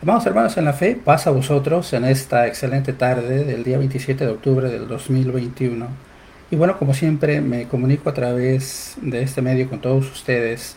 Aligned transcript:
Hermanos, 0.00 0.24
hermanos 0.24 0.56
en 0.56 0.64
la 0.64 0.72
fe, 0.72 0.96
pasa 0.96 1.28
a 1.28 1.32
vosotros 1.34 1.92
en 1.92 2.06
esta 2.06 2.46
excelente 2.46 2.94
tarde 2.94 3.44
del 3.44 3.64
día 3.64 3.76
27 3.76 4.24
de 4.24 4.30
octubre 4.30 4.70
del 4.70 4.88
2021. 4.88 5.86
Y 6.50 6.56
bueno, 6.56 6.78
como 6.78 6.94
siempre, 6.94 7.42
me 7.42 7.68
comunico 7.68 8.08
a 8.08 8.14
través 8.14 8.96
de 9.02 9.20
este 9.20 9.42
medio 9.42 9.68
con 9.68 9.82
todos 9.82 10.10
ustedes, 10.10 10.74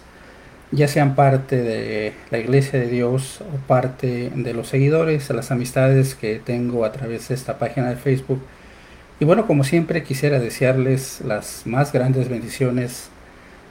ya 0.71 0.89
sean 0.89 1.15
parte 1.15 1.62
de 1.62 2.12
la 2.31 2.38
Iglesia 2.39 2.78
de 2.78 2.88
Dios 2.89 3.39
o 3.39 3.65
parte 3.65 4.30
de 4.36 4.54
los 4.54 4.68
seguidores, 4.68 5.30
las 5.30 5.52
amistades 5.52 6.16
que 6.16 6.42
tengo 6.44 6.84
a 6.84 6.92
través 6.92 7.30
de 7.30 7.36
esta 7.36 7.58
página 7.58 7.92
de 7.92 7.96
Facebook. 7.96 8.42
Y 9.21 9.24
bueno, 9.24 9.48
como 9.48 9.64
siempre, 9.64 10.04
quisiera 10.04 10.38
desearles 10.38 11.21
las 11.21 11.66
más 11.66 11.94
grandes 11.94 12.28
bendiciones 12.28 13.08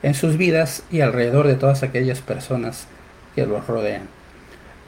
en 0.03 0.15
sus 0.15 0.39
vidas 0.39 0.83
y 0.91 1.03
alrededor 1.03 1.47
de 1.47 1.57
todas 1.57 1.83
aquellas 1.83 2.23
personas 2.23 2.87
que 3.35 3.45
los 3.45 3.67
rodean. 3.67 4.22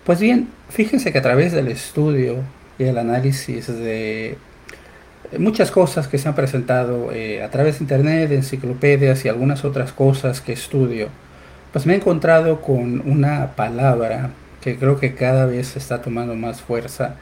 Pues 0.04 0.20
bien, 0.20 0.48
fíjense 0.68 1.12
que 1.12 1.18
a 1.18 1.22
través 1.22 1.52
del 1.52 1.68
estudio 1.68 2.36
y 2.78 2.84
el 2.84 2.98
análisis 2.98 3.68
de 3.68 4.36
muchas 5.38 5.70
cosas 5.70 6.08
que 6.08 6.18
se 6.18 6.28
han 6.28 6.34
presentado 6.34 7.10
eh, 7.10 7.42
a 7.42 7.50
través 7.50 7.78
de 7.78 7.84
internet, 7.84 8.30
enciclopedias 8.30 9.24
y 9.24 9.30
algunas 9.30 9.64
otras 9.64 9.92
cosas 9.92 10.42
que 10.42 10.52
estudio, 10.52 11.08
pues 11.72 11.86
me 11.86 11.94
he 11.94 11.96
encontrado 11.96 12.60
con 12.60 13.02
una 13.10 13.52
palabra 13.56 14.28
que 14.60 14.76
creo 14.76 15.00
que 15.00 15.14
cada 15.14 15.46
vez 15.46 15.74
está 15.74 16.02
tomando 16.02 16.34
más 16.34 16.60
fuerza 16.60 17.14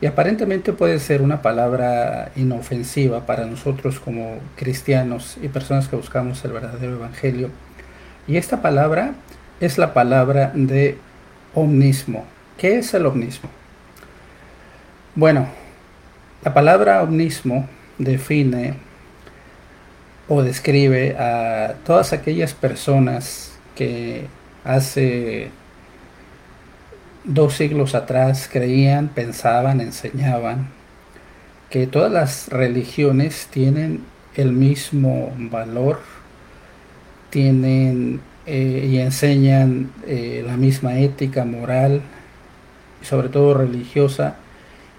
y 0.00 0.06
aparentemente 0.06 0.72
puede 0.72 1.00
ser 1.00 1.22
una 1.22 1.42
palabra 1.42 2.30
inofensiva 2.36 3.26
para 3.26 3.44
nosotros 3.44 3.98
como 3.98 4.36
cristianos 4.54 5.36
y 5.42 5.48
personas 5.48 5.88
que 5.88 5.96
buscamos 5.96 6.44
el 6.44 6.52
verdadero 6.52 6.94
evangelio. 6.94 7.50
Y 8.28 8.36
esta 8.36 8.62
palabra 8.62 9.14
es 9.60 9.78
la 9.78 9.92
palabra 9.92 10.52
de 10.54 10.96
omnismo. 11.54 12.24
¿Qué 12.58 12.78
es 12.78 12.92
el 12.94 13.06
omnismo? 13.06 13.50
Bueno, 15.14 15.48
la 16.44 16.54
palabra 16.54 17.02
omnismo 17.02 17.68
define 17.98 18.74
o 20.28 20.42
describe 20.42 21.16
a 21.18 21.74
todas 21.84 22.12
aquellas 22.12 22.54
personas 22.54 23.58
que 23.74 24.26
hace 24.64 25.50
dos 27.24 27.54
siglos 27.54 27.94
atrás 27.94 28.48
creían, 28.50 29.08
pensaban, 29.08 29.80
enseñaban 29.80 30.68
que 31.68 31.86
todas 31.86 32.10
las 32.10 32.48
religiones 32.48 33.48
tienen 33.50 34.04
el 34.34 34.52
mismo 34.52 35.32
valor, 35.36 36.00
tienen 37.30 38.20
eh, 38.50 38.88
y 38.90 38.98
enseñan 38.98 39.92
eh, 40.08 40.42
la 40.44 40.56
misma 40.56 40.98
ética, 40.98 41.44
moral 41.44 42.02
sobre 43.02 43.28
todo 43.28 43.54
religiosa 43.54 44.34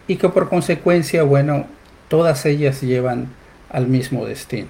y 0.07 0.15
que 0.15 0.29
por 0.29 0.47
consecuencia, 0.47 1.23
bueno, 1.23 1.65
todas 2.07 2.45
ellas 2.45 2.81
llevan 2.81 3.27
al 3.69 3.87
mismo 3.87 4.25
destino. 4.25 4.69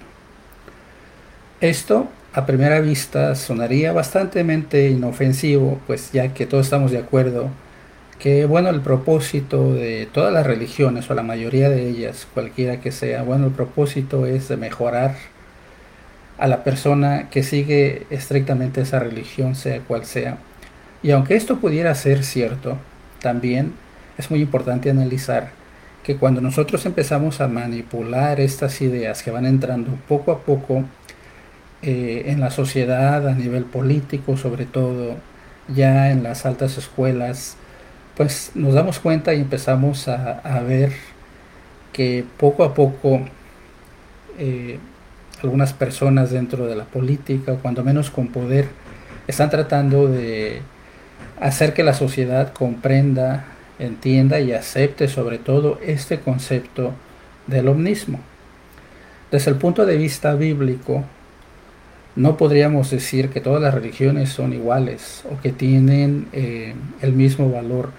Esto 1.60 2.10
a 2.34 2.48
primera 2.48 2.80
vista 2.80 3.36
sonaría 3.36 3.94
bastante 3.94 4.42
inofensivo, 4.90 5.80
pues 5.86 6.12
ya 6.12 6.34
que 6.34 6.48
todos 6.48 6.66
estamos 6.66 6.90
de 6.90 6.98
acuerdo 6.98 7.50
que 8.18 8.46
bueno, 8.46 8.70
el 8.70 8.82
propósito 8.82 9.74
de 9.74 10.08
todas 10.12 10.32
las 10.32 10.46
religiones 10.46 11.10
o 11.10 11.16
la 11.16 11.24
mayoría 11.24 11.70
de 11.70 11.88
ellas, 11.88 12.28
cualquiera 12.34 12.80
que 12.80 12.92
sea, 12.92 13.24
bueno, 13.24 13.48
el 13.48 13.52
propósito 13.52 14.26
es 14.28 14.48
de 14.48 14.58
mejorar 14.58 15.16
a 16.42 16.48
la 16.48 16.64
persona 16.64 17.30
que 17.30 17.44
sigue 17.44 18.08
estrictamente 18.10 18.82
esa 18.82 18.98
religión, 18.98 19.54
sea 19.54 19.80
cual 19.82 20.06
sea. 20.06 20.40
Y 21.04 21.12
aunque 21.12 21.36
esto 21.36 21.60
pudiera 21.60 21.94
ser 21.94 22.24
cierto, 22.24 22.80
también 23.22 23.74
es 24.18 24.32
muy 24.32 24.42
importante 24.42 24.90
analizar 24.90 25.52
que 26.04 26.18
cuando 26.18 26.42
nosotros 26.42 26.84
empezamos 26.88 27.42
a 27.42 27.48
manipular 27.48 28.40
estas 28.40 28.82
ideas 28.82 29.22
que 29.22 29.30
van 29.30 29.46
entrando 29.46 29.92
poco 30.08 30.32
a 30.32 30.40
poco 30.40 30.84
eh, 31.84 32.24
en 32.26 32.40
la 32.40 32.50
sociedad, 32.50 33.28
a 33.28 33.36
nivel 33.36 33.66
político 33.66 34.36
sobre 34.36 34.66
todo, 34.66 35.18
ya 35.68 36.10
en 36.10 36.24
las 36.24 36.48
altas 36.48 36.76
escuelas, 36.76 37.56
pues 38.18 38.50
nos 38.56 38.74
damos 38.74 38.98
cuenta 38.98 39.36
y 39.36 39.42
empezamos 39.42 40.08
a, 40.08 40.42
ver 40.68 40.92
que 41.94 42.26
poco 42.38 42.64
a 42.64 42.74
poco 42.74 43.22
eh, 44.40 44.80
algunas 45.44 45.74
personas 45.74 46.32
dentro 46.32 46.68
de 46.68 46.76
la 46.76 46.86
política, 46.86 47.56
cuando 47.62 47.84
menos 47.84 48.10
con 48.10 48.28
poder, 48.28 48.68
están 49.28 49.50
tratando 49.50 50.08
de 50.08 50.62
hacer 51.40 51.74
que 51.74 51.84
la 51.84 51.94
sociedad 51.94 52.54
comprenda, 52.54 53.46
entienda 53.80 54.40
y 54.40 54.54
acepte 54.54 55.08
sobre 55.08 55.38
todo 55.38 55.80
este 55.86 56.20
concepto 56.20 56.94
del 57.48 57.68
omnismo. 57.68 58.20
Desde 59.32 59.52
el 59.52 59.58
punto 59.58 59.86
de 59.86 59.98
vista 59.98 60.36
bíblico, 60.36 61.04
no 62.16 62.38
podríamos 62.38 62.92
decir 62.92 63.30
que 63.30 63.40
todas 63.40 63.62
las 63.62 63.74
religiones 63.74 64.30
son 64.30 64.54
iguales 64.54 65.24
o 65.32 65.42
que 65.42 65.52
tienen 65.52 66.28
eh, 66.34 66.76
el 67.02 67.14
mismo 67.14 67.50
valor, 67.50 67.92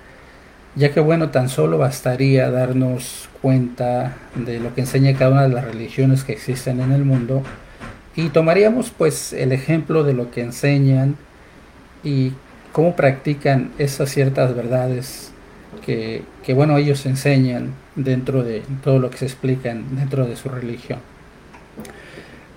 ya 0.74 0.92
que 0.92 1.00
bueno, 1.00 1.30
tan 1.30 1.48
solo 1.48 1.78
bastaría 1.78 2.50
darnos 2.50 3.28
cuenta 3.40 4.16
de 4.34 4.60
lo 4.60 4.74
que 4.74 4.82
enseña 4.82 5.14
cada 5.14 5.32
una 5.32 5.42
de 5.42 5.48
las 5.50 5.64
religiones 5.64 6.24
que 6.24 6.32
existen 6.32 6.80
en 6.80 6.92
el 6.92 7.04
mundo 7.04 7.42
y 8.16 8.28
tomaríamos 8.28 8.90
pues 8.90 9.32
el 9.32 9.52
ejemplo 9.52 10.04
de 10.04 10.14
lo 10.14 10.30
que 10.30 10.42
enseñan 10.42 11.16
y 12.02 12.32
cómo 12.72 12.96
practican 12.96 13.70
esas 13.78 14.10
ciertas 14.10 14.54
verdades 14.54 15.32
que, 15.84 16.24
bueno 16.54 16.76
ellos 16.76 17.04
enseñan 17.06 17.74
dentro 17.96 18.42
de 18.42 18.62
todo 18.82 18.98
lo 18.98 19.10
que 19.10 19.18
se 19.18 19.26
explican 19.26 19.96
dentro 19.96 20.26
de 20.26 20.36
su 20.36 20.48
religión. 20.48 21.00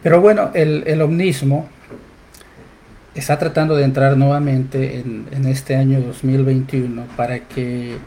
Pero 0.04 0.22
bueno, 0.22 0.52
el, 0.54 0.84
el 0.86 1.02
omnismo 1.02 1.68
está 3.16 3.40
tratando 3.40 3.76
de 3.76 3.86
entrar 3.86 4.18
nuevamente 4.18 5.00
en, 5.00 5.46
este 5.48 5.76
año 5.76 6.02
2021 6.02 7.06
para 7.16 7.40
que 7.40 7.98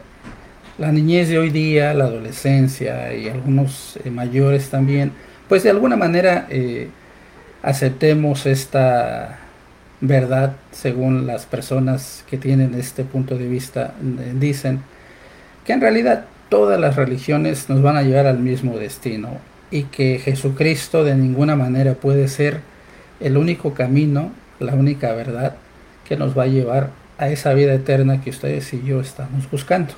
la 0.77 0.91
niñez 0.91 1.29
de 1.29 1.39
hoy 1.39 1.49
día, 1.49 1.93
la 1.93 2.05
adolescencia 2.05 3.13
y 3.13 3.27
algunos 3.27 3.99
eh, 4.03 4.11
mayores 4.11 4.69
también, 4.69 5.11
pues 5.47 5.63
de 5.63 5.71
alguna 5.71 5.95
manera 5.95 6.47
eh, 6.49 6.89
aceptemos 7.63 8.45
esta 8.45 9.39
verdad 10.01 10.55
según 10.71 11.27
las 11.27 11.45
personas 11.45 12.23
que 12.29 12.37
tienen 12.37 12.73
este 12.75 13.03
punto 13.03 13.37
de 13.37 13.47
vista 13.47 13.93
eh, 14.19 14.33
dicen 14.33 14.81
que 15.65 15.73
en 15.73 15.81
realidad 15.81 16.25
todas 16.47 16.79
las 16.79 16.95
religiones 16.95 17.69
nos 17.69 17.81
van 17.81 17.97
a 17.97 18.03
llevar 18.03 18.27
al 18.27 18.39
mismo 18.39 18.77
destino 18.77 19.37
y 19.71 19.83
que 19.83 20.19
Jesucristo 20.19 21.03
de 21.03 21.15
ninguna 21.15 21.55
manera 21.55 21.95
puede 21.95 22.27
ser 22.27 22.61
el 23.19 23.37
único 23.37 23.73
camino, 23.73 24.31
la 24.59 24.73
única 24.73 25.13
verdad 25.13 25.55
que 26.07 26.17
nos 26.17 26.37
va 26.37 26.43
a 26.43 26.47
llevar 26.47 26.89
a 27.17 27.29
esa 27.29 27.53
vida 27.53 27.73
eterna 27.73 28.21
que 28.21 28.29
ustedes 28.29 28.73
y 28.73 28.83
yo 28.83 29.01
estamos 29.01 29.49
buscando. 29.51 29.93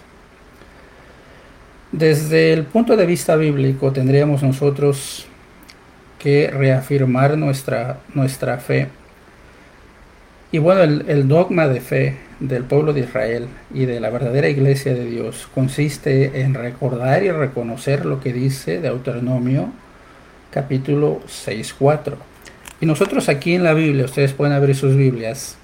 Desde 1.92 2.54
el 2.54 2.64
punto 2.64 2.96
de 2.96 3.06
vista 3.06 3.36
bíblico 3.36 3.92
tendríamos 3.92 4.44
nosotros 4.44 5.28
que 6.18 6.50
reafirmar 6.50 7.38
nuestra, 7.38 8.00
nuestra 8.14 8.58
fe. 8.58 8.88
Y 10.52 10.60
bueno, 10.60 10.82
el, 10.84 11.28
dogma 11.28 11.68
de 11.68 11.82
fe 11.82 12.18
del 12.40 12.64
pueblo 12.64 12.94
de 12.94 13.02
Israel 13.02 13.48
y 13.74 13.86
de 13.86 14.00
la 14.00 14.10
verdadera 14.10 14.50
iglesia 14.50 14.94
de 14.94 15.06
Dios 15.06 15.48
consiste 15.54 16.42
en 16.42 16.54
recordar 16.54 17.24
y 17.24 17.32
reconocer 17.32 18.06
lo 18.06 18.20
que 18.20 18.34
dice 18.34 18.82
Deuteronomio 18.82 19.70
capítulo 20.52 21.22
6.4. 21.28 22.31
Y 22.82 22.88
nosotros 22.88 23.30
aquí 23.30 23.54
en 23.54 23.64
la 23.64 23.76
Biblia, 23.76 24.06
ustedes 24.06 24.34
pueden 24.34 24.56
abrir 24.56 24.76
sus 24.76 24.96
Biblias, 24.96 25.56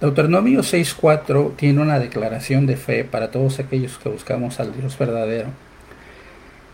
Deuteronomio 0.00 0.60
6.4 0.60 1.56
tiene 1.56 1.80
una 1.80 1.98
declaración 1.98 2.66
de 2.66 2.76
fe 2.76 3.04
para 3.04 3.30
todos 3.30 3.60
aquellos 3.60 3.98
que 3.98 4.08
buscamos 4.08 4.58
al 4.58 4.74
Dios 4.74 4.98
verdadero. 4.98 5.48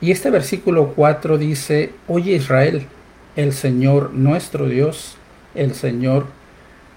Y 0.01 0.13
este 0.13 0.31
versículo 0.31 0.93
4 0.95 1.37
dice, 1.37 1.93
Oye 2.09 2.37
Israel, 2.37 2.87
el 3.35 3.53
Señor 3.53 4.15
nuestro 4.15 4.69
Dios, 4.69 5.17
el 5.55 5.75
Señor 5.75 6.27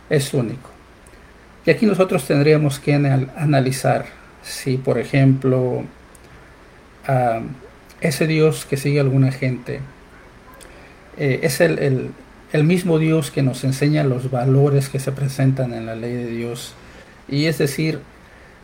es 0.10 0.34
único. 0.34 0.70
Y 1.66 1.72
aquí 1.72 1.86
nosotros 1.86 2.26
tendríamos 2.26 2.80
que 2.80 2.94
analizar 2.94 4.06
si, 4.42 4.78
por 4.78 5.00
ejemplo, 5.00 5.84
ese 8.00 8.28
Dios 8.28 8.66
que 8.66 8.78
sigue 8.78 9.00
alguna 9.00 9.32
gente 9.32 9.82
eh, 11.18 11.40
es 11.44 11.60
el 11.60 12.12
mismo 12.64 13.00
Dios 13.00 13.32
que 13.32 13.44
nos 13.44 13.64
enseña 13.64 14.04
los 14.04 14.32
valores 14.32 14.90
que 14.90 15.00
se 15.00 15.12
presentan 15.12 15.74
en 15.74 15.86
la 15.86 15.96
ley 15.96 16.14
de 16.14 16.28
Dios. 16.28 16.74
Y 17.28 17.46
es 17.46 17.60
decir, 17.60 18.00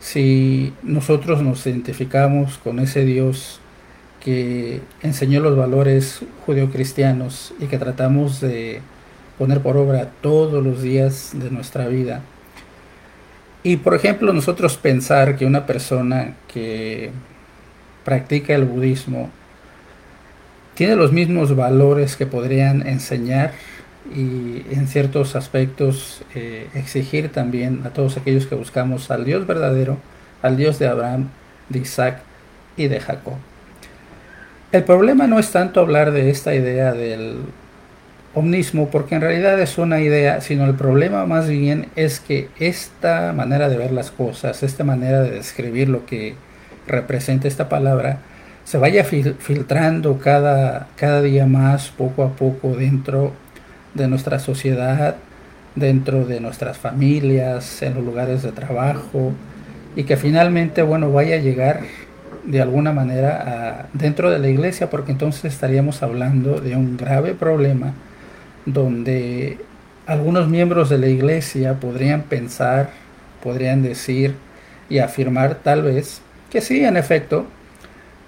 si 0.00 0.72
nosotros 0.82 1.42
nos 1.42 1.66
identificamos 1.66 2.58
con 2.58 2.80
ese 2.80 3.04
Dios 3.04 3.60
que 4.22 4.80
enseñó 5.02 5.40
los 5.40 5.56
valores 5.56 6.20
judeocristianos 6.44 7.54
y 7.60 7.66
que 7.66 7.78
tratamos 7.78 8.40
de 8.40 8.80
poner 9.38 9.60
por 9.60 9.76
obra 9.76 10.10
todos 10.20 10.64
los 10.64 10.82
días 10.82 11.30
de 11.34 11.50
nuestra 11.50 11.86
vida, 11.88 12.22
Y 13.66 13.78
por 13.78 13.96
ejemplo, 13.96 14.32
nosotros 14.32 14.76
pensar 14.76 15.36
que 15.36 15.44
una 15.44 15.66
persona 15.66 16.36
que 16.46 17.10
practica 18.04 18.54
el 18.54 18.64
budismo 18.64 19.28
tiene 20.76 20.94
los 20.94 21.10
mismos 21.10 21.56
valores 21.56 22.14
que 22.14 22.26
podrían 22.26 22.86
enseñar 22.86 23.54
y 24.14 24.64
en 24.70 24.86
ciertos 24.88 25.36
aspectos 25.36 26.22
eh, 26.34 26.68
exigir 26.74 27.30
también 27.30 27.82
a 27.84 27.90
todos 27.90 28.16
aquellos 28.16 28.46
que 28.46 28.54
buscamos 28.54 29.10
al 29.10 29.24
Dios 29.24 29.46
verdadero, 29.46 29.98
al 30.42 30.56
Dios 30.56 30.78
de 30.78 30.86
Abraham, 30.86 31.28
de 31.68 31.80
Isaac 31.80 32.18
y 32.76 32.88
de 32.88 33.00
Jacob. 33.00 33.34
El 34.72 34.84
problema 34.84 35.26
no 35.26 35.38
es 35.38 35.50
tanto 35.50 35.80
hablar 35.80 36.12
de 36.12 36.30
esta 36.30 36.54
idea 36.54 36.92
del 36.92 37.38
omnismo, 38.34 38.90
porque 38.90 39.14
en 39.14 39.22
realidad 39.22 39.58
es 39.60 39.78
una 39.78 40.00
idea, 40.00 40.40
sino 40.40 40.66
el 40.66 40.74
problema 40.74 41.24
más 41.24 41.48
bien 41.48 41.88
es 41.96 42.20
que 42.20 42.48
esta 42.58 43.32
manera 43.32 43.68
de 43.68 43.78
ver 43.78 43.92
las 43.92 44.10
cosas, 44.10 44.62
esta 44.62 44.84
manera 44.84 45.22
de 45.22 45.30
describir 45.30 45.88
lo 45.88 46.04
que 46.04 46.34
representa 46.86 47.48
esta 47.48 47.68
palabra, 47.68 48.18
se 48.64 48.78
vaya 48.78 49.04
filtrando 49.04 50.18
cada, 50.18 50.88
cada 50.96 51.22
día 51.22 51.46
más, 51.46 51.88
poco 51.88 52.24
a 52.24 52.30
poco, 52.30 52.74
dentro 52.76 53.32
de 53.96 54.08
nuestra 54.08 54.38
sociedad, 54.38 55.16
dentro 55.74 56.24
de 56.24 56.40
nuestras 56.40 56.78
familias, 56.78 57.82
en 57.82 57.94
los 57.94 58.04
lugares 58.04 58.42
de 58.42 58.52
trabajo, 58.52 59.32
y 59.94 60.04
que 60.04 60.16
finalmente, 60.16 60.82
bueno, 60.82 61.12
vaya 61.12 61.36
a 61.36 61.40
llegar 61.40 61.80
de 62.44 62.60
alguna 62.62 62.92
manera 62.92 63.88
dentro 63.92 64.30
de 64.30 64.38
la 64.38 64.48
iglesia, 64.48 64.88
porque 64.88 65.12
entonces 65.12 65.52
estaríamos 65.52 66.02
hablando 66.02 66.60
de 66.60 66.76
un 66.76 66.96
grave 66.96 67.34
problema 67.34 67.92
donde 68.64 69.58
algunos 70.06 70.48
miembros 70.48 70.88
de 70.88 70.98
la 70.98 71.08
iglesia 71.08 71.74
podrían 71.74 72.22
pensar, 72.22 72.90
podrían 73.42 73.82
decir 73.82 74.34
y 74.88 74.98
afirmar 74.98 75.56
tal 75.56 75.82
vez 75.82 76.20
que 76.50 76.60
sí, 76.60 76.84
en 76.84 76.96
efecto, 76.96 77.46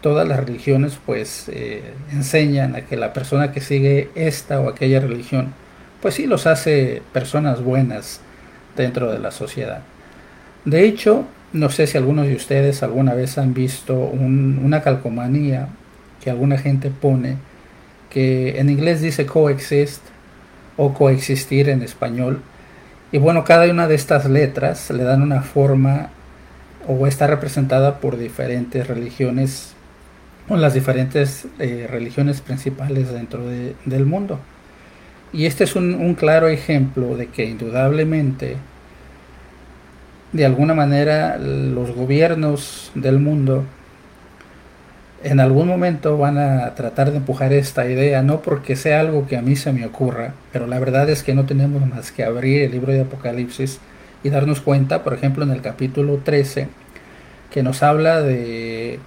todas 0.00 0.26
las 0.26 0.40
religiones 0.40 0.98
pues 1.04 1.48
eh, 1.48 1.82
enseñan 2.12 2.76
a 2.76 2.82
que 2.82 2.96
la 2.96 3.12
persona 3.12 3.52
que 3.52 3.60
sigue 3.60 4.10
esta 4.14 4.60
o 4.60 4.68
aquella 4.68 5.00
religión 5.00 5.52
pues 6.00 6.14
sí 6.14 6.26
los 6.26 6.46
hace 6.46 7.02
personas 7.12 7.62
buenas 7.62 8.20
dentro 8.76 9.10
de 9.10 9.18
la 9.18 9.30
sociedad. 9.30 9.80
De 10.64 10.84
hecho, 10.84 11.24
no 11.52 11.70
sé 11.70 11.86
si 11.86 11.96
algunos 11.96 12.26
de 12.26 12.36
ustedes 12.36 12.82
alguna 12.82 13.14
vez 13.14 13.38
han 13.38 13.54
visto 13.54 13.94
una 13.96 14.82
calcomanía 14.82 15.68
que 16.22 16.30
alguna 16.30 16.58
gente 16.58 16.90
pone 16.90 17.36
que 18.10 18.58
en 18.58 18.70
inglés 18.70 19.00
dice 19.00 19.26
coexist 19.26 20.02
o 20.76 20.94
coexistir 20.94 21.68
en 21.68 21.82
español. 21.82 22.42
Y 23.12 23.18
bueno, 23.18 23.44
cada 23.44 23.70
una 23.70 23.88
de 23.88 23.94
estas 23.94 24.26
letras 24.26 24.90
le 24.90 25.02
dan 25.02 25.22
una 25.22 25.42
forma 25.42 26.10
o 26.86 27.06
está 27.06 27.26
representada 27.26 28.00
por 28.00 28.16
diferentes 28.16 28.86
religiones 28.86 29.74
o 30.48 30.56
las 30.56 30.74
diferentes 30.74 31.46
eh, 31.58 31.86
religiones 31.90 32.40
principales 32.40 33.12
dentro 33.12 33.42
del 33.46 34.06
mundo. 34.06 34.40
Y 35.32 35.44
este 35.44 35.64
es 35.64 35.76
un, 35.76 36.14
claro 36.14 36.48
ejemplo 36.48 37.16
de 37.16 37.26
que 37.26 37.44
indudablemente, 37.44 38.56
de 40.32 40.46
alguna 40.46 40.74
manera, 40.74 41.36
los 41.38 41.94
gobiernos 41.94 42.90
del 42.94 43.18
mundo 43.18 43.64
en 45.22 45.40
algún 45.40 45.66
momento 45.66 46.16
van 46.16 46.38
a 46.38 46.74
tratar 46.76 47.10
de 47.10 47.18
empujar 47.18 47.52
esta 47.52 47.86
idea, 47.90 48.22
no 48.22 48.40
porque 48.40 48.76
sea 48.76 49.00
algo 49.00 49.26
que 49.26 49.36
a 49.36 49.42
mí 49.42 49.56
se 49.56 49.72
me 49.72 49.84
ocurra, 49.84 50.34
pero 50.52 50.66
la 50.66 50.78
verdad 50.78 51.10
es 51.10 51.24
que 51.24 51.34
no 51.34 51.44
tenemos 51.44 51.84
más 51.86 52.12
que 52.12 52.24
abrir 52.24 52.62
el 52.62 52.70
libro 52.70 52.92
de 52.92 53.00
Apocalipsis 53.00 53.80
y 54.22 54.30
darnos 54.30 54.60
cuenta, 54.60 55.02
por 55.02 55.14
ejemplo, 55.14 55.44
en 55.44 55.50
el 55.50 55.60
capítulo 55.60 56.20
13, 56.24 56.68
que 57.50 57.62
nos 57.62 57.82
habla 57.82 58.22
de 58.22 59.00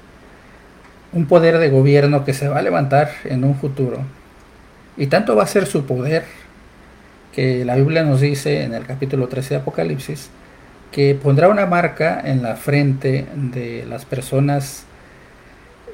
un 1.14 1.26
poder 1.26 1.58
de 1.58 1.70
gobierno 1.70 2.24
que 2.24 2.34
se 2.34 2.48
va 2.48 2.60
a 2.60 2.62
levantar 2.62 3.12
en 3.26 3.44
un 3.44 3.56
futuro. 3.56 4.00
Y 4.98 5.08
tanto 5.08 5.36
va 5.36 5.44
a 5.44 5.48
ser 5.48 5.66
su 5.66 5.86
poder 5.86 6.24
que 7.34 7.66
la 7.66 7.76
Biblia 7.76 8.04
nos 8.04 8.22
dice 8.22 8.64
en 8.64 8.74
el 8.74 8.86
capítulo 8.86 9.28
13 9.28 9.56
de 9.56 9.60
Apocalipsis 9.62 10.30
que 10.92 11.16
pondrá 11.16 11.48
una 11.48 11.66
marca 11.66 12.22
en 12.24 12.44
la 12.44 12.56
frente 12.56 13.26
de 13.34 13.86
las 13.88 14.04
personas 14.04 14.84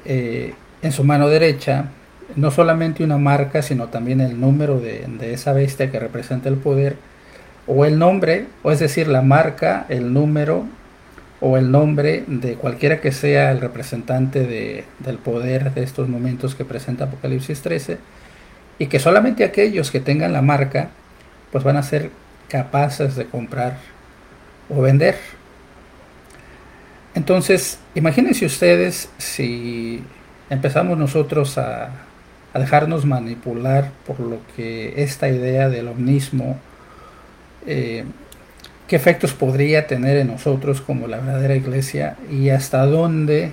eh, 0.04 0.54
en 0.82 0.92
su 0.92 1.04
mano 1.04 1.28
derecha, 1.28 1.86
no 2.34 2.50
solamente 2.50 3.04
una 3.04 3.18
marca, 3.18 3.62
sino 3.62 3.86
también 3.88 4.20
el 4.20 4.40
número 4.40 4.80
de, 4.80 5.04
de 5.06 5.34
esa 5.34 5.52
bestia 5.52 5.90
que 5.90 6.00
representa 6.00 6.48
el 6.48 6.56
poder, 6.56 6.96
o 7.66 7.84
el 7.84 7.98
nombre, 7.98 8.46
o 8.62 8.72
es 8.72 8.80
decir, 8.80 9.08
la 9.08 9.22
marca, 9.22 9.86
el 9.88 10.12
número 10.12 10.64
o 11.40 11.56
el 11.56 11.70
nombre 11.70 12.24
de 12.26 12.54
cualquiera 12.54 13.00
que 13.00 13.12
sea 13.12 13.52
el 13.52 13.60
representante 13.60 14.46
de, 14.46 14.84
del 14.98 15.18
poder 15.18 15.72
de 15.72 15.82
estos 15.82 16.08
momentos 16.08 16.54
que 16.54 16.64
presenta 16.64 17.04
Apocalipsis 17.04 17.62
13, 17.62 17.98
y 18.78 18.86
que 18.86 18.98
solamente 18.98 19.44
aquellos 19.44 19.90
que 19.90 20.00
tengan 20.00 20.32
la 20.32 20.42
marca, 20.42 20.90
pues 21.52 21.64
van 21.64 21.76
a 21.76 21.82
ser 21.82 22.10
capaces 22.48 23.16
de 23.16 23.26
comprar 23.26 23.78
o 24.68 24.80
vender. 24.80 25.16
Entonces, 27.14 27.78
imagínense 27.94 28.46
ustedes 28.46 29.10
si 29.18 30.02
empezamos 30.50 30.96
nosotros 30.98 31.58
a, 31.58 31.90
a 32.52 32.58
dejarnos 32.58 33.04
manipular 33.04 33.90
por 34.06 34.20
lo 34.20 34.38
que 34.56 35.02
esta 35.02 35.28
idea 35.28 35.68
del 35.68 35.88
omnismo 35.88 36.58
eh, 37.66 38.04
qué 38.88 38.96
efectos 38.96 39.34
podría 39.34 39.86
tener 39.86 40.16
en 40.16 40.28
nosotros 40.28 40.80
como 40.80 41.06
la 41.06 41.18
verdadera 41.18 41.54
iglesia 41.54 42.16
y 42.30 42.48
hasta 42.48 42.86
dónde 42.86 43.52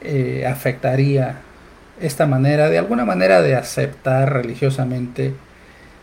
eh, 0.00 0.46
afectaría 0.50 1.36
esta 2.00 2.26
manera, 2.26 2.70
de 2.70 2.78
alguna 2.78 3.04
manera, 3.04 3.42
de 3.42 3.54
aceptar 3.54 4.32
religiosamente 4.32 5.34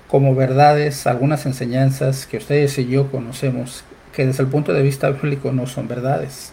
como 0.07 0.35
verdades 0.35 1.07
algunas 1.07 1.45
enseñanzas 1.47 2.27
que 2.27 2.37
ustedes 2.37 2.77
y 2.77 2.87
yo 2.87 3.09
conocemos 3.09 3.83
que 4.13 4.27
desde 4.27 4.43
el 4.43 4.49
punto 4.49 4.71
de 4.71 4.83
vista 4.83 5.09
bíblico 5.09 5.51
no 5.51 5.65
son 5.65 5.87
verdades. 5.87 6.51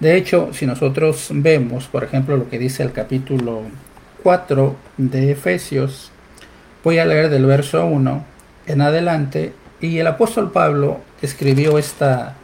De 0.00 0.16
hecho, 0.16 0.52
si 0.52 0.66
nosotros 0.66 1.28
vemos, 1.30 1.86
por 1.86 2.02
ejemplo, 2.02 2.36
lo 2.36 2.50
que 2.50 2.58
dice 2.58 2.82
el 2.82 2.92
capítulo 2.92 3.62
4 4.24 4.76
de 4.96 5.30
Efesios, 5.30 6.10
voy 6.82 6.98
a 6.98 7.06
leer 7.06 7.30
del 7.30 7.46
verso 7.46 7.86
1 7.86 8.24
en 8.66 8.80
adelante 8.80 9.52
y 9.86 10.00
el 10.00 10.06
apóstol 10.06 10.50
Pablo 10.50 11.00
escribió 11.22 11.78
esta, 11.78 12.34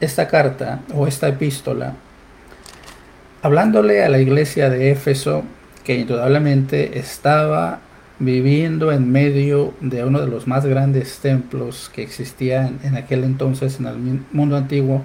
esta 0.00 0.26
carta 0.26 0.80
o 0.94 1.06
esta 1.06 1.28
epístola 1.28 1.94
hablándole 3.42 4.04
a 4.04 4.08
la 4.08 4.18
iglesia 4.20 4.70
de 4.70 4.90
Éfeso 4.90 5.42
que 5.84 5.96
indudablemente 5.96 6.98
estaba 6.98 7.80
viviendo 8.18 8.92
en 8.92 9.10
medio 9.10 9.74
de 9.80 10.04
uno 10.04 10.20
de 10.20 10.28
los 10.28 10.46
más 10.46 10.64
grandes 10.64 11.18
templos 11.18 11.90
que 11.92 12.02
existían 12.02 12.78
en 12.84 12.96
aquel 12.96 13.24
entonces 13.24 13.80
en 13.80 13.86
el 13.86 14.24
mundo 14.30 14.56
antiguo, 14.56 15.04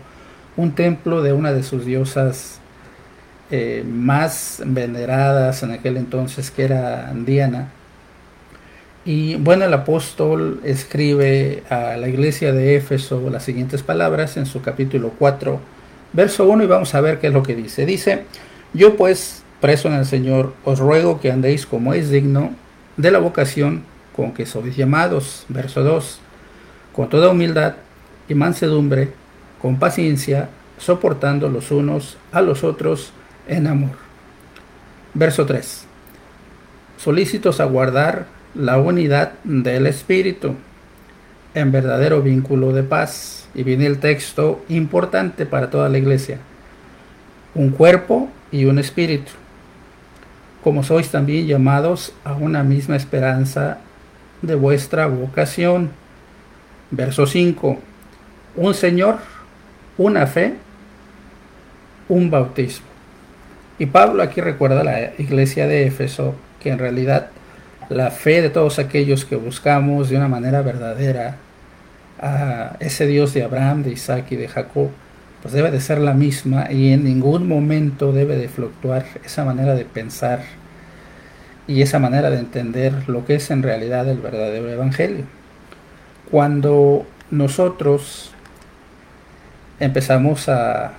un 0.56 0.74
templo 0.74 1.22
de 1.24 1.34
una 1.34 1.52
de 1.52 1.64
sus 1.64 1.84
diosas 1.84 2.60
eh, 3.50 3.84
más 3.88 4.62
veneradas 4.66 5.64
en 5.64 5.72
aquel 5.72 5.98
entonces 5.98 6.52
que 6.52 6.64
era 6.64 7.12
Diana 7.16 7.70
y 9.08 9.36
bueno, 9.36 9.64
el 9.64 9.74
apóstol 9.74 10.60
escribe 10.66 11.64
a 11.70 11.96
la 11.96 12.10
iglesia 12.10 12.52
de 12.52 12.76
Éfeso 12.76 13.30
las 13.30 13.44
siguientes 13.44 13.82
palabras 13.82 14.36
en 14.36 14.46
su 14.46 14.62
capítulo 14.62 15.14
4, 15.18 15.62
verso 16.12 16.46
1 16.46 16.66
y 16.66 16.68
vamos 16.68 16.94
a 16.94 17.00
ver 17.00 17.18
qué 17.18 17.28
es 17.28 17.34
lo 17.34 17.42
que 17.42 17.56
dice. 17.56 17.86
Dice, 17.86 18.26
yo 18.74 18.98
pues, 18.98 19.44
preso 19.62 19.88
en 19.88 19.94
el 19.94 20.06
Señor, 20.06 20.56
os 20.66 20.80
ruego 20.80 21.22
que 21.22 21.32
andéis 21.32 21.66
como 21.66 21.94
es 21.94 22.10
digno 22.10 22.52
de 22.98 23.12
la 23.12 23.20
vocación 23.20 23.86
con 24.14 24.34
que 24.34 24.46
sois 24.46 24.76
llamados. 24.76 25.46
Verso 25.48 25.84
2, 25.84 26.20
con 26.92 27.08
toda 27.08 27.30
humildad 27.30 27.76
y 28.28 28.34
mansedumbre, 28.34 29.14
con 29.62 29.80
paciencia, 29.80 30.50
soportando 30.80 31.48
los 31.48 31.72
unos 31.72 32.18
a 32.34 32.42
los 32.42 32.66
otros 32.66 33.14
en 33.48 33.68
amor. 33.68 33.96
Verso 35.14 35.46
3, 35.46 35.86
solícitos 36.98 37.62
a 37.62 37.66
guardar 37.66 38.36
la 38.56 38.78
unidad 38.78 39.34
del 39.44 39.88
espíritu 39.88 40.56
en 41.54 41.72
verdadero 41.72 42.22
vínculo 42.22 42.72
de 42.74 42.84
paz. 42.84 43.48
Y 43.54 43.64
viene 43.64 43.86
el 43.86 44.00
texto 44.00 44.64
importante 44.70 45.46
para 45.46 45.70
toda 45.70 45.90
la 45.90 45.98
iglesia. 45.98 46.38
Un 47.56 47.72
cuerpo 47.72 48.30
y 48.52 48.66
un 48.66 48.78
espíritu. 48.78 49.32
Como 50.64 50.84
sois 50.84 51.10
también 51.10 51.48
llamados 51.48 52.14
a 52.24 52.34
una 52.34 52.64
misma 52.64 52.96
esperanza 52.96 53.80
de 54.42 54.56
vuestra 54.56 55.08
vocación. 55.08 55.90
Verso 56.92 57.26
5. 57.26 57.80
Un 58.56 58.74
Señor, 58.74 59.18
una 59.98 60.28
fe, 60.28 60.56
un 62.10 62.30
bautismo. 62.30 62.86
Y 63.80 63.88
Pablo 63.88 64.24
aquí 64.24 64.42
recuerda 64.42 64.82
a 64.82 64.84
la 64.84 65.12
iglesia 65.18 65.68
de 65.68 65.86
Éfeso 65.86 66.36
que 66.60 66.70
en 66.70 66.80
realidad 66.80 67.30
la 67.90 68.12
fe 68.12 68.42
de 68.42 68.50
todos 68.50 68.80
aquellos 68.80 69.26
que 69.26 69.36
buscamos 69.36 70.10
de 70.10 70.18
una 70.18 70.28
manera 70.28 70.62
verdadera 70.62 71.38
a 72.20 72.76
ese 72.80 73.08
Dios 73.08 73.34
de 73.34 73.44
Abraham, 73.44 73.84
de 73.84 73.92
Isaac 73.92 74.32
y 74.32 74.36
de 74.36 74.48
Jacob, 74.48 74.90
pues 75.42 75.54
debe 75.54 75.72
de 75.72 75.80
ser 75.80 76.00
la 76.00 76.14
misma 76.14 76.72
y 76.72 76.92
en 76.92 77.04
ningún 77.04 77.48
momento 77.48 78.12
debe 78.12 78.38
de 78.38 78.50
fluctuar 78.50 79.06
esa 79.24 79.46
manera 79.46 79.76
de 79.76 79.86
pensar 79.86 80.42
y 81.68 81.82
esa 81.82 82.00
manera 82.00 82.30
de 82.30 82.40
entender 82.40 83.08
lo 83.08 83.26
que 83.26 83.36
es 83.36 83.52
en 83.52 83.62
realidad 83.62 84.08
el 84.08 84.18
verdadero 84.18 84.70
evangelio. 84.70 85.26
Cuando 86.32 87.06
nosotros 87.30 88.32
empezamos 89.80 90.50
a, 90.50 90.94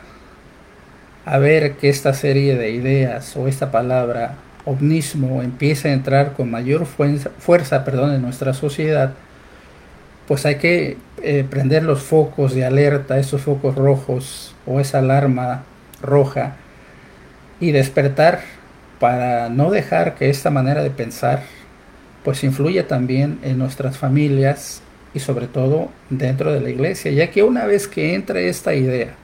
a 1.24 1.38
ver 1.38 1.76
que 1.76 1.88
esta 1.88 2.14
serie 2.14 2.56
de 2.56 2.70
ideas 2.70 3.36
o 3.36 3.48
esta 3.48 3.70
palabra 3.70 4.36
ovnismo 4.68 5.42
empieza 5.42 5.88
a 5.88 5.92
entrar 5.92 6.34
con 6.34 6.50
mayor 6.50 6.84
fuerza, 6.86 7.30
fuerza 7.38 7.84
perdón, 7.84 8.14
en 8.14 8.22
nuestra 8.22 8.52
sociedad, 8.52 9.14
pues 10.26 10.44
hay 10.44 10.56
que 10.56 10.98
eh, 11.22 11.44
prender 11.48 11.82
los 11.84 12.02
focos 12.02 12.54
de 12.54 12.64
alerta, 12.64 13.18
esos 13.18 13.42
focos 13.42 13.74
rojos 13.74 14.54
o 14.66 14.78
esa 14.78 14.98
alarma 14.98 15.64
roja 16.02 16.56
y 17.60 17.72
despertar 17.72 18.40
para 19.00 19.48
no 19.48 19.70
dejar 19.70 20.14
que 20.16 20.28
esta 20.28 20.50
manera 20.50 20.82
de 20.82 20.90
pensar 20.90 21.42
pues 22.24 22.44
influya 22.44 22.86
también 22.86 23.38
en 23.42 23.58
nuestras 23.58 23.96
familias 23.96 24.82
y 25.14 25.20
sobre 25.20 25.46
todo 25.46 25.88
dentro 26.10 26.52
de 26.52 26.60
la 26.60 26.68
iglesia, 26.68 27.10
ya 27.10 27.30
que 27.30 27.42
una 27.42 27.64
vez 27.64 27.88
que 27.88 28.14
entre 28.14 28.48
esta 28.48 28.74
idea 28.74 29.14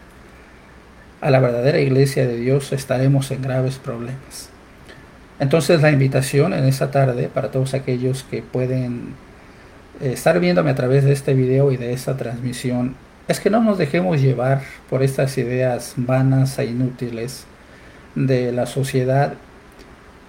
a 1.20 1.30
la 1.30 1.40
verdadera 1.40 1.80
iglesia 1.80 2.26
de 2.26 2.36
Dios 2.36 2.72
estaremos 2.72 3.30
en 3.30 3.42
graves 3.42 3.76
problemas. 3.76 4.53
Entonces 5.44 5.82
la 5.82 5.90
invitación 5.90 6.54
en 6.54 6.64
esta 6.64 6.90
tarde 6.90 7.28
para 7.28 7.50
todos 7.50 7.74
aquellos 7.74 8.22
que 8.22 8.40
pueden 8.40 9.08
eh, 10.00 10.12
estar 10.14 10.40
viéndome 10.40 10.70
a 10.70 10.74
través 10.74 11.04
de 11.04 11.12
este 11.12 11.34
video 11.34 11.70
y 11.70 11.76
de 11.76 11.92
esta 11.92 12.16
transmisión 12.16 12.96
es 13.28 13.40
que 13.40 13.50
no 13.50 13.62
nos 13.62 13.76
dejemos 13.76 14.22
llevar 14.22 14.62
por 14.88 15.02
estas 15.02 15.36
ideas 15.36 15.92
vanas 15.98 16.58
e 16.58 16.64
inútiles 16.64 17.44
de 18.14 18.52
la 18.52 18.64
sociedad 18.64 19.34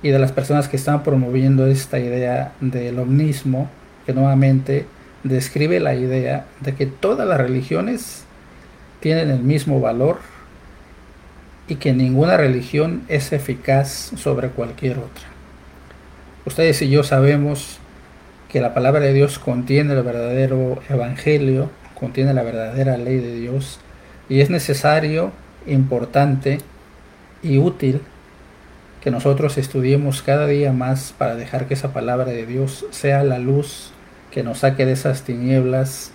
y 0.04 0.10
de 0.10 0.20
las 0.20 0.34
personas 0.34 0.68
que 0.68 0.76
están 0.76 1.02
promoviendo 1.02 1.66
esta 1.66 1.98
idea 1.98 2.52
del 2.60 3.00
omnismo, 3.00 3.70
que 4.06 4.12
nuevamente 4.12 4.86
describe 5.24 5.80
la 5.80 5.96
idea 5.96 6.46
de 6.60 6.76
que 6.76 6.88
todas 6.88 7.26
las 7.26 7.38
religiones 7.38 8.26
tienen 9.00 9.30
el 9.30 9.40
mismo 9.40 9.80
valor 9.80 10.18
y 11.68 11.76
que 11.76 11.94
ninguna 11.94 12.38
religión 12.38 13.04
es 13.08 13.32
eficaz 13.32 14.12
sobre 14.16 14.50
cualquier 14.50 15.00
otra. 15.00 15.26
Ustedes 16.46 16.82
y 16.82 16.90
yo 16.90 17.04
sabemos 17.04 17.80
que 18.50 18.62
la 18.62 18.74
palabra 18.74 19.02
de 19.02 19.14
Dios 19.14 19.40
contiene 19.40 19.94
el 19.94 20.04
verdadero 20.04 20.80
evangelio, 20.90 21.70
contiene 22.00 22.34
la 22.34 22.44
verdadera 22.44 22.98
ley 22.98 23.18
de 23.18 23.34
Dios 23.36 23.80
y 24.30 24.42
es 24.42 24.50
necesario, 24.50 25.32
importante 25.66 26.60
y 27.42 27.58
útil 27.58 28.02
que 29.04 29.12
nosotros 29.12 29.58
estudiemos 29.58 30.22
cada 30.22 30.48
día 30.48 30.72
más 30.72 31.14
para 31.18 31.36
dejar 31.36 31.68
que 31.68 31.74
esa 31.74 31.94
palabra 31.94 32.26
de 32.26 32.46
Dios 32.46 32.86
sea 32.92 33.24
la 33.24 33.40
luz 33.40 33.92
que 34.32 34.44
nos 34.44 34.60
saque 34.60 34.86
de 34.86 34.92
esas 34.92 35.24
tinieblas, 35.24 36.12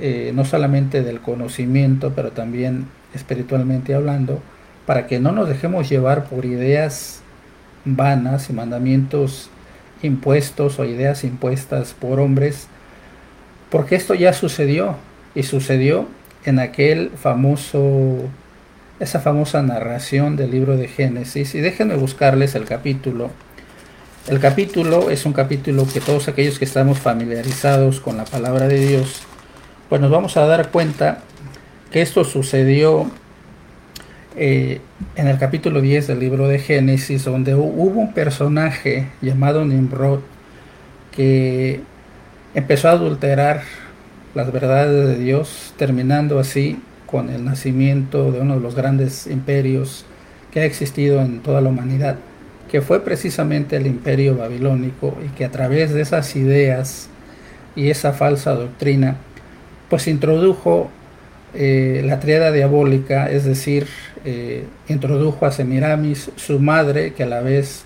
eh, 0.00 0.32
no 0.34 0.44
solamente 0.44 1.02
del 1.02 1.20
conocimiento, 1.20 2.12
pero 2.14 2.32
también 2.32 2.86
espiritualmente 3.14 3.94
hablando, 3.94 4.42
para 4.88 5.06
que 5.06 5.20
no 5.20 5.32
nos 5.32 5.50
dejemos 5.50 5.90
llevar 5.90 6.24
por 6.24 6.46
ideas 6.46 7.20
vanas 7.84 8.48
y 8.48 8.54
mandamientos 8.54 9.50
impuestos 10.02 10.78
o 10.78 10.86
ideas 10.86 11.24
impuestas 11.24 11.92
por 11.92 12.20
hombres, 12.20 12.68
porque 13.68 13.96
esto 13.96 14.14
ya 14.14 14.32
sucedió 14.32 14.96
y 15.34 15.42
sucedió 15.42 16.08
en 16.46 16.58
aquel 16.58 17.10
famoso, 17.10 18.30
esa 18.98 19.20
famosa 19.20 19.62
narración 19.62 20.36
del 20.36 20.52
libro 20.52 20.78
de 20.78 20.88
Génesis. 20.88 21.54
Y 21.54 21.60
déjenme 21.60 21.96
buscarles 21.96 22.54
el 22.54 22.64
capítulo. 22.64 23.28
El 24.26 24.40
capítulo 24.40 25.10
es 25.10 25.26
un 25.26 25.34
capítulo 25.34 25.86
que 25.92 26.00
todos 26.00 26.28
aquellos 26.28 26.58
que 26.58 26.64
estamos 26.64 26.98
familiarizados 26.98 28.00
con 28.00 28.16
la 28.16 28.24
palabra 28.24 28.68
de 28.68 28.78
Dios, 28.78 29.20
pues 29.90 30.00
nos 30.00 30.10
vamos 30.10 30.38
a 30.38 30.46
dar 30.46 30.70
cuenta 30.70 31.18
que 31.90 32.00
esto 32.00 32.24
sucedió 32.24 33.10
eh, 34.40 34.80
en 35.16 35.26
el 35.26 35.36
capítulo 35.36 35.80
10 35.80 36.06
del 36.06 36.20
libro 36.20 36.46
de 36.46 36.60
Génesis, 36.60 37.24
donde 37.24 37.56
hubo 37.56 38.00
un 38.00 38.14
personaje 38.14 39.08
llamado 39.20 39.64
Nimrod 39.64 40.20
que 41.10 41.80
empezó 42.54 42.88
a 42.88 42.92
adulterar 42.92 43.62
las 44.36 44.52
verdades 44.52 45.08
de 45.08 45.18
Dios, 45.18 45.74
terminando 45.76 46.38
así 46.38 46.80
con 47.06 47.30
el 47.30 47.44
nacimiento 47.44 48.30
de 48.30 48.40
uno 48.40 48.54
de 48.54 48.60
los 48.60 48.76
grandes 48.76 49.26
imperios 49.26 50.04
que 50.52 50.60
ha 50.60 50.64
existido 50.64 51.20
en 51.20 51.40
toda 51.40 51.60
la 51.60 51.70
humanidad, 51.70 52.14
que 52.70 52.80
fue 52.80 53.02
precisamente 53.04 53.74
el 53.74 53.88
imperio 53.88 54.36
babilónico 54.36 55.18
y 55.24 55.30
que 55.30 55.46
a 55.46 55.50
través 55.50 55.92
de 55.92 56.02
esas 56.02 56.36
ideas 56.36 57.08
y 57.74 57.90
esa 57.90 58.12
falsa 58.12 58.52
doctrina, 58.52 59.16
pues 59.90 60.06
introdujo 60.06 60.90
eh, 61.54 62.02
la 62.04 62.20
triada 62.20 62.52
diabólica, 62.52 63.30
es 63.30 63.44
decir, 63.44 63.88
eh, 64.24 64.66
introdujo 64.88 65.46
a 65.46 65.50
Semiramis, 65.50 66.30
su 66.36 66.58
madre, 66.58 67.12
que 67.14 67.24
a 67.24 67.26
la 67.26 67.40
vez 67.40 67.84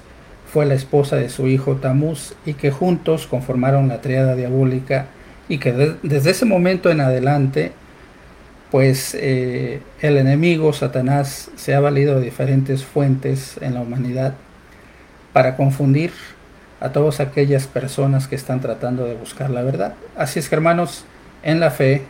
fue 0.53 0.67
la 0.67 0.75
esposa 0.75 1.17
de 1.17 1.29
su 1.29 1.49
hijo 1.49 1.77
Tamuz, 1.77 2.35
y 2.45 2.55
que 2.55 2.71
juntos 2.71 3.27
conformaron 3.27 3.89
la 3.89 4.01
triada 4.01 4.37
diabólica, 4.37 5.07
y 5.49 5.59
que 5.59 5.97
desde 6.03 6.31
ese 6.31 6.45
momento 6.45 6.91
en 6.91 7.01
adelante, 7.01 7.73
pues 8.71 9.15
eh, 9.19 9.81
el 10.01 10.17
enemigo, 10.17 10.73
Satanás, 10.73 11.51
se 11.57 11.75
ha 11.75 11.81
valido 11.81 12.19
de 12.19 12.25
diferentes 12.25 12.85
fuentes 12.85 13.57
en 13.61 13.75
la 13.75 13.81
humanidad 13.81 14.35
para 15.33 15.57
confundir 15.57 16.13
a 16.81 16.91
todas 16.91 17.21
aquellas 17.21 17.67
personas 17.67 18.29
que 18.29 18.35
están 18.35 18.61
tratando 18.61 19.05
de 19.05 19.15
buscar 19.15 19.51
la 19.51 19.63
verdad. 19.63 19.95
Así 20.17 20.39
es 20.39 20.49
que 20.49 20.55
hermanos, 20.55 21.05
en 21.43 21.61
la 21.61 21.71
fe, 21.71 22.03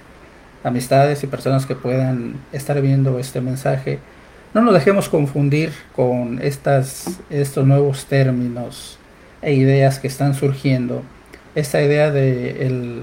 amistades 0.65 1.23
y 1.23 1.27
personas 1.27 1.67
que 1.67 1.75
puedan 1.75 2.37
estar 2.53 2.81
viendo 2.81 3.19
este 3.19 3.41
mensaje, 3.41 3.99
no 4.55 4.61
nos 4.61 4.75
dejemos 4.75 5.09
confundir 5.09 5.73
con 5.97 6.41
estas, 6.43 7.21
estos 7.31 7.67
nuevos 7.67 8.07
términos 8.07 8.99
e 9.41 9.55
ideas 9.55 9.99
que 9.99 10.09
están 10.09 10.35
surgiendo. 10.35 11.03
Esta 11.55 11.83
idea 11.83 12.11
de 12.11 12.67
el 12.67 13.03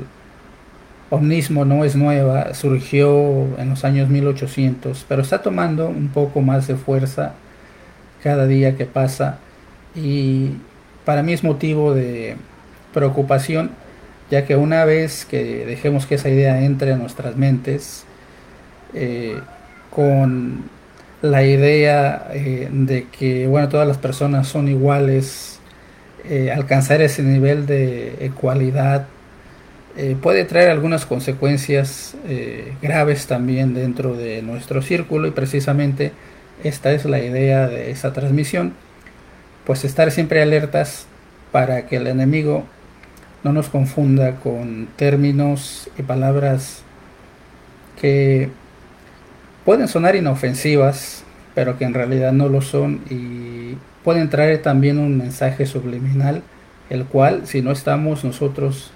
omnismo 1.09 1.65
no 1.65 1.83
es 1.83 1.95
nueva, 1.95 2.53
surgió 2.53 3.47
en 3.57 3.69
los 3.69 3.83
años 3.83 4.09
1800, 4.09 5.05
pero 5.07 5.21
está 5.21 5.41
tomando 5.41 5.87
un 5.87 6.09
poco 6.09 6.41
más 6.41 6.67
de 6.67 6.75
fuerza 6.75 7.33
cada 8.23 8.45
día 8.45 8.75
que 8.75 8.85
pasa 8.85 9.39
y 9.95 10.51
para 11.05 11.23
mí 11.23 11.33
es 11.33 11.43
motivo 11.43 11.95
de 11.95 12.35
preocupación 12.93 13.71
ya 14.29 14.45
que 14.45 14.55
una 14.55 14.85
vez 14.85 15.25
que 15.25 15.65
dejemos 15.65 16.05
que 16.05 16.15
esa 16.15 16.29
idea 16.29 16.61
entre 16.63 16.93
a 16.93 16.95
nuestras 16.95 17.35
mentes, 17.35 18.05
eh, 18.93 19.39
con 19.89 20.63
la 21.21 21.43
idea 21.43 22.27
eh, 22.33 22.69
de 22.71 23.07
que 23.07 23.47
bueno, 23.47 23.69
todas 23.69 23.87
las 23.87 23.97
personas 23.97 24.47
son 24.47 24.67
iguales, 24.67 25.59
eh, 26.25 26.51
alcanzar 26.51 27.01
ese 27.01 27.23
nivel 27.23 27.65
de 27.65 28.25
ecualidad 28.25 29.07
puede 30.21 30.45
traer 30.45 30.69
algunas 30.69 31.05
consecuencias 31.05 32.15
graves 32.81 33.27
también 33.27 33.73
dentro 33.73 34.15
de 34.15 34.41
nuestro 34.41 34.81
círculo 34.81 35.27
y 35.27 35.31
precisamente 35.31 36.13
esta 36.63 36.93
es 36.93 37.03
la 37.03 37.19
idea 37.19 37.67
de 37.67 37.91
esa 37.91 38.13
transmisión, 38.13 38.75
pues 39.65 39.83
estar 39.83 40.09
siempre 40.11 40.41
alertas 40.41 41.05
para 41.51 41.85
que 41.85 41.97
el 41.97 42.07
enemigo 42.07 42.65
no 43.43 43.53
nos 43.53 43.69
confunda 43.69 44.35
con 44.35 44.87
términos 44.95 45.89
y 45.97 46.03
palabras 46.03 46.83
que 47.99 48.49
pueden 49.65 49.87
sonar 49.87 50.15
inofensivas, 50.15 51.23
pero 51.55 51.77
que 51.77 51.85
en 51.85 51.93
realidad 51.93 52.31
no 52.31 52.49
lo 52.49 52.61
son 52.61 53.01
y 53.09 53.77
pueden 54.03 54.29
traer 54.29 54.61
también 54.61 54.97
un 54.97 55.17
mensaje 55.17 55.65
subliminal, 55.65 56.41
el 56.89 57.05
cual 57.05 57.45
si 57.45 57.61
no 57.61 57.71
estamos 57.71 58.23
nosotros 58.23 58.91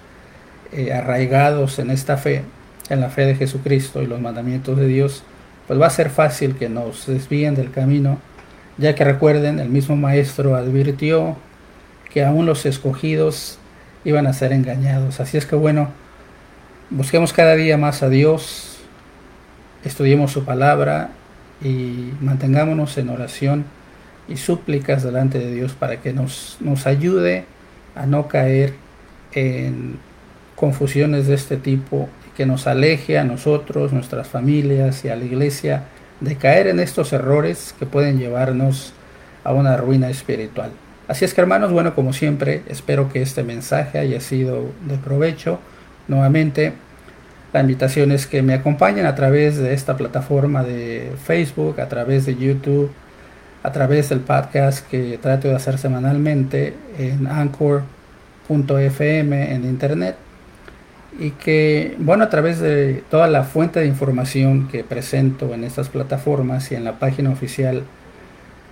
eh, 0.72 0.92
arraigados 0.92 1.78
en 1.78 1.90
esta 1.90 2.16
fe, 2.16 2.42
en 2.90 3.00
la 3.00 3.10
fe 3.10 3.26
de 3.26 3.34
Jesucristo 3.34 4.02
y 4.02 4.06
los 4.06 4.20
mandamientos 4.20 4.78
de 4.78 4.88
Dios, 4.88 5.22
pues 5.66 5.80
va 5.80 5.86
a 5.86 5.90
ser 5.90 6.10
fácil 6.10 6.56
que 6.56 6.68
nos 6.68 7.06
desvíen 7.06 7.54
del 7.54 7.70
camino, 7.70 8.18
ya 8.76 8.94
que 8.94 9.04
recuerden, 9.04 9.60
el 9.60 9.68
mismo 9.68 9.96
maestro 9.96 10.54
advirtió 10.56 11.36
que 12.12 12.24
aún 12.24 12.46
los 12.46 12.66
escogidos 12.66 13.58
iban 14.04 14.26
a 14.26 14.32
ser 14.32 14.52
engañados. 14.52 15.20
Así 15.20 15.36
es 15.36 15.46
que 15.46 15.56
bueno, 15.56 15.88
busquemos 16.90 17.32
cada 17.32 17.54
día 17.54 17.76
más 17.76 18.02
a 18.02 18.08
Dios, 18.08 18.78
estudiemos 19.84 20.32
su 20.32 20.44
palabra 20.44 21.10
y 21.62 22.12
mantengámonos 22.20 22.96
en 22.98 23.08
oración 23.08 23.64
y 24.28 24.36
súplicas 24.36 25.02
delante 25.02 25.38
de 25.38 25.54
Dios 25.54 25.74
para 25.74 26.00
que 26.00 26.12
nos, 26.12 26.56
nos 26.60 26.86
ayude 26.86 27.44
a 27.94 28.06
no 28.06 28.28
caer 28.28 28.74
en 29.32 29.98
confusiones 30.56 31.26
de 31.26 31.34
este 31.34 31.56
tipo 31.56 32.08
que 32.36 32.46
nos 32.46 32.66
aleje 32.66 33.18
a 33.18 33.24
nosotros, 33.24 33.92
nuestras 33.92 34.28
familias 34.28 35.04
y 35.04 35.08
a 35.08 35.16
la 35.16 35.24
iglesia 35.24 35.84
de 36.20 36.36
caer 36.36 36.68
en 36.68 36.80
estos 36.80 37.12
errores 37.12 37.74
que 37.78 37.86
pueden 37.86 38.18
llevarnos 38.18 38.92
a 39.44 39.52
una 39.52 39.76
ruina 39.76 40.10
espiritual. 40.10 40.70
Así 41.06 41.24
es 41.24 41.34
que 41.34 41.40
hermanos, 41.40 41.70
bueno, 41.70 41.94
como 41.94 42.12
siempre, 42.12 42.62
espero 42.68 43.10
que 43.12 43.20
este 43.20 43.42
mensaje 43.42 43.98
haya 43.98 44.20
sido 44.20 44.70
de 44.88 44.96
provecho. 44.96 45.60
Nuevamente, 46.08 46.72
la 47.52 47.60
invitación 47.60 48.10
es 48.10 48.26
que 48.26 48.42
me 48.42 48.54
acompañen 48.54 49.06
a 49.06 49.14
través 49.14 49.58
de 49.58 49.74
esta 49.74 49.96
plataforma 49.96 50.64
de 50.64 51.12
Facebook, 51.22 51.80
a 51.80 51.88
través 51.88 52.26
de 52.26 52.36
YouTube, 52.36 52.90
a 53.62 53.70
través 53.70 54.08
del 54.08 54.20
podcast 54.20 54.88
que 54.88 55.18
trato 55.20 55.48
de 55.48 55.54
hacer 55.54 55.78
semanalmente 55.78 56.74
en 56.98 57.26
anchor.fm 57.26 57.84
en 59.54 59.64
internet 59.64 60.16
y 61.18 61.30
que, 61.30 61.94
bueno, 61.98 62.24
a 62.24 62.28
través 62.30 62.60
de 62.60 63.02
toda 63.10 63.28
la 63.28 63.44
fuente 63.44 63.80
de 63.80 63.86
información 63.86 64.68
que 64.68 64.84
presento 64.84 65.54
en 65.54 65.64
estas 65.64 65.88
plataformas 65.88 66.72
y 66.72 66.74
en 66.74 66.84
la 66.84 66.98
página 66.98 67.30
oficial 67.30 67.84